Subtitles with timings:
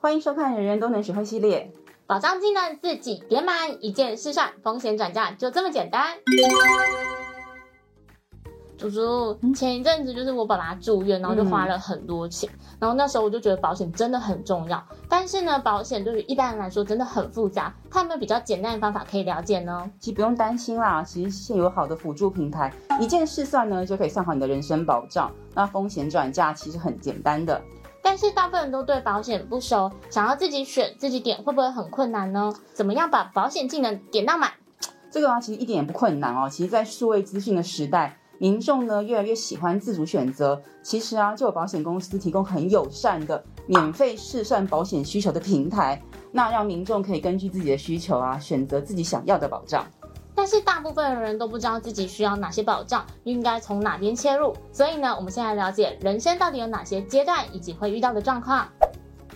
[0.00, 1.72] 欢迎收看《人人都能学会》系列。
[2.06, 6.16] 保障技能自己点满，一键试算，风险转嫁就这么简单。
[8.76, 12.48] 猪猪，前一阵子就是我爸爸住院，然后就花了很多钱，
[12.78, 14.80] 然后那时候我就觉得保险真的很重要。
[15.08, 19.90] 但是呢，保险对于一般人来说真的很复杂，他有没有比较简单的方法可以了解呢？
[19.98, 25.28] 其实不用担心啦，其实现有好的辅助平台，一键试算呢就可以算好你的人身保障。
[25.54, 27.60] 那风险转嫁其实很简单的。
[28.10, 32.50] 但是大部分人都对保险不熟，想要自己选自己点，会不会很困难呢？
[32.72, 34.50] 怎么样把保险技能点到满？
[35.10, 36.48] 这个啊，其实一点也不困难哦。
[36.50, 40.62] 其实，在数位资讯的时代，民众呢越来越喜欢自主选择。
[40.82, 46.02] 其实啊，就有保险公司提供很友善的免费试算保险需求的平台，
[46.32, 49.84] 那让民众可以根据自己的需求啊，选择自己想要的保障。
[50.38, 54.54] 但是大部分人都不知道自己需要哪些保障，应该从哪边切入。
[54.70, 58.68] 所以呢，我们先来了解人生到底有哪些阶段以及会遇到的状况。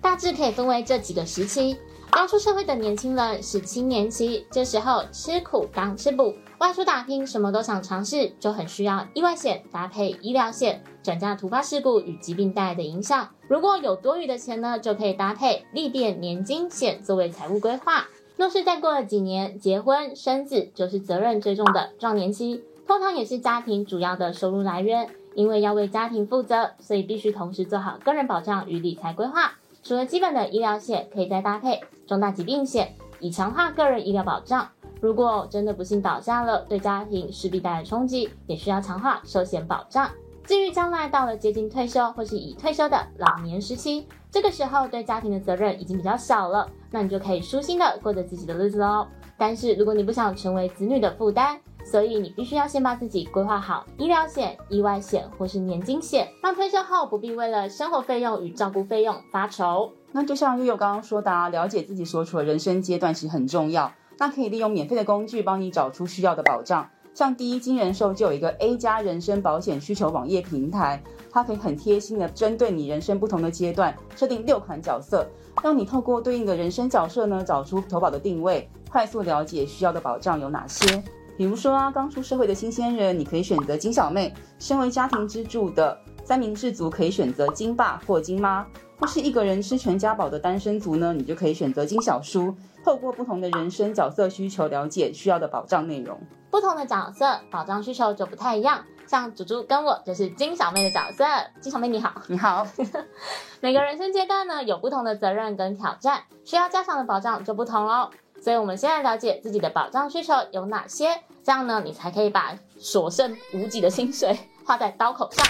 [0.00, 1.76] 大致可以分为这几个时期。
[2.10, 13.28] 刚出社会的年轻人是青年期，这时候吃苦刚吃补，外出打拼什么都想尝试，就很需要意外险搭配医疗险，转嫁突发事故与疾病带来的影响。
[13.48, 18.06] 如果有多余的钱呢，就可以搭配利变年金险作为财务规划。
[18.36, 25.08] 若是再过了几年，结婚生子就是责任最重的壮年期，通常也是家庭主要的收入来源。
[25.34, 29.52] 因为要为家庭负责，所以必须同时做好个人保障与理财规划。
[29.82, 34.66] 除了基本的医疗险，可以再搭配重大疾病险，以强化个人医疗保障。
[34.98, 40.10] 如果真的不幸倒下了，对家庭势必带来冲击，也需要强化寿险保障。
[40.46, 49.06] 至于将来到了接近退休或是已退休的老年时期，这个时候对家庭的责任已经比较小了，那你就可以舒心的过着自己的日子喽。
[49.38, 59.90] 但是如果你不想成为子女的负担，所以你必须要先把自己规划好医疗险、意外险或是年金险，让退休后不必为了生活费用与照顾费用发愁。
[60.12, 63.90] 那就像悠悠刚刚说的，啊，了解自己所处的人生阶段其实很重要。
[64.18, 66.90] 那可以利用免费的工具帮你找出需要的保障。
[67.16, 75.26] 像第一金人寿就有一个 A 加人身保险需求网页平台，它可以很贴心的针对你人生不同的阶段，设定六款角色，
[75.62, 81.02] 让你透过对应的人生角色呢，找出投保的定位，快速了解需要的保障有哪些。
[81.38, 88.66] 比如说啊，刚出社会的新鲜人，你可以选择金小妹；身为家庭支柱的三明治族，可以选择金爸或金妈。
[88.98, 92.54] 或是一个人吃全家宝的单身族呢，你就可以选择金小叔。
[92.84, 96.18] 透过不同的人生角色需求，了解需要的保障内容。
[96.56, 98.82] 不同的角色保障需求就不太一样。
[99.06, 101.22] 像猪猪跟我就是金小妹的角色。
[101.60, 102.66] 金小妹你好， 你好。
[103.60, 108.08] 每个人生阶段呢，有不同的责任跟挑战，需要加强的保障就不同喽。
[108.42, 114.34] 所以，我们先来了解自己的保障需求有哪些，这样呢，你才可以把所剩无几的薪水
[114.64, 115.44] 花在刀口上。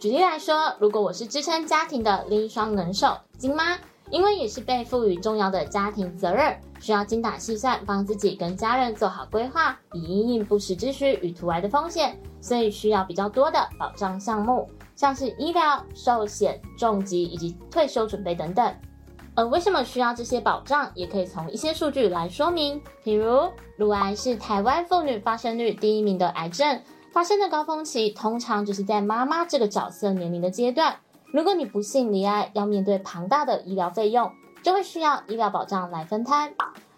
[0.00, 3.76] 举例来说，如果我是支撑家庭的另一双能手金妈，
[4.10, 18.74] 因为也是被赋予重要的家庭责任，需要精打细算，帮自己跟家人做好规划，以应应不时之需与突来的风险，所以需要比较多的保障项目，像是医疗、寿险、重疾以及退休准备等等。
[19.34, 26.80] 而为什么需要这些保障，也可以从一些数据来说明，比如乳癌是台湾妇女发生率第一名的癌症。
[27.12, 30.96] 发生的高峰期通常就是在妈妈这个角色年龄的阶段。
[31.32, 34.30] 如果你不幸罹癌，要面对庞大的医疗费用，
[34.62, 36.52] 就会需要医疗保障来分摊。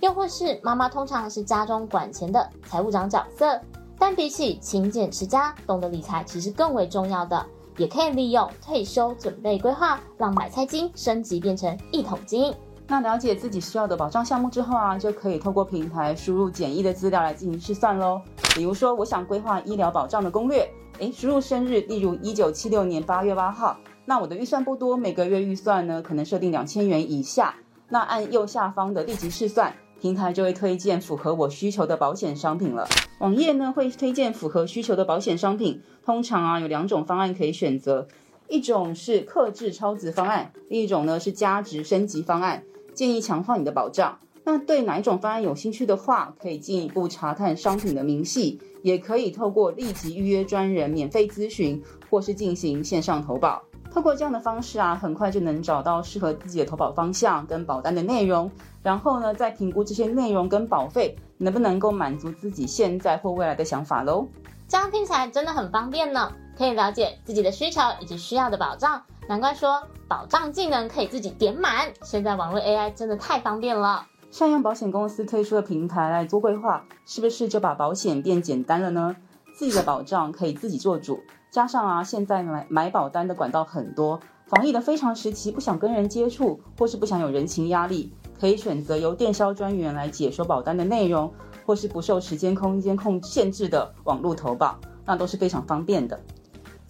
[0.00, 3.60] 又或是妈妈通常是家中管钱的财务长角色，
[3.98, 7.44] 但比起勤俭持家，懂得理财其实更为重要的，
[7.76, 12.54] 也可以利用退休准备规划，让买菜金升级变成一桶金。
[12.88, 18.20] 那了解自己需要的保障项目之后啊，就可以透过平台输入简易的资料来进行试算喽。
[18.54, 20.68] 比如说，我想规划医疗保障的攻略，
[20.98, 23.76] 诶，输入生日，例如一九七六年八月八号。
[24.04, 27.54] 那我的预算不多，每个月预算呢可能设定两千元以下。
[27.88, 32.88] 那按右下方的立即试算，平台就会推荐符合我需求的保险商品了。
[33.20, 38.08] 网页呢会推荐符合需求的保险商品，通常啊有两种方案可以选择，
[38.48, 42.64] 一种是克制超值方案，另一种呢是加值升级方案。
[42.94, 44.18] 建议强化你的保障。
[44.44, 53.62] 那对哪一种方案有兴趣的话，可以进一步查看商品的明细，也可以透过立即预约专人免费咨询，或是进行线上投保。
[53.92, 58.50] 透过这样的方式啊，很快就能找到适合自己的投保方向跟保单的内容，
[58.82, 64.26] 然后呢，再评估这些内容跟保费能不能够满足自己现在或未来的想法喽。
[64.66, 69.02] 这样听起来真的很方便呢，可以了解自己的需求以及需要的保障。
[69.28, 74.06] 难怪说保障技能可以自己点满，现在网络 AI 真的太方便了。
[74.30, 79.14] 善用保险公司推出的平台来做规划，是不是就把保险变简单了呢？
[79.62, 91.32] 自己的保障可以自己做主，加上啊，现在买买保单的管道很多，防疫的非常时期，不想跟人接触，或是不想有人情压力，可以选择由电销专员来解说保单的内容，
[91.64, 94.76] 或是不受时间空间控限制的网络投保，
[95.06, 96.18] 那都是非常方便的。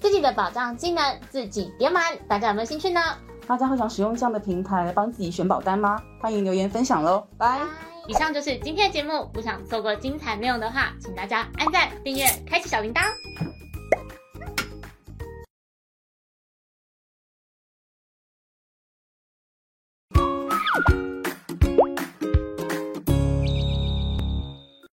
[0.00, 3.02] 自己的保障技能自己点满，大家有没有兴趣呢？
[3.52, 6.02] 大家会想使用这样的平台来帮自己选保单吗？
[6.18, 7.60] 欢迎留言分享喽，拜。
[8.08, 13.02] 以上就是今天的节目，不想错过精彩内容的话，请大家按赞、订阅、开启小铃铛。